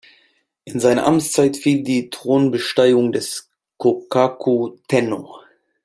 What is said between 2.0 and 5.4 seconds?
Thronbesteigung des Kōkaku-Tennō.